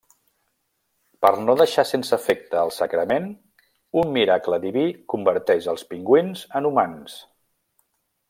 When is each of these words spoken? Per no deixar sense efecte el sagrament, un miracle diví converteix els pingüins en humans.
Per 1.25 1.29
no 1.41 1.55
deixar 1.61 1.83
sense 1.89 2.13
efecte 2.17 2.57
el 2.61 2.73
sagrament, 2.77 3.27
un 4.03 4.09
miracle 4.17 4.59
diví 4.65 4.87
converteix 5.15 5.69
els 5.75 5.85
pingüins 5.93 6.43
en 6.61 6.71
humans. 6.73 7.21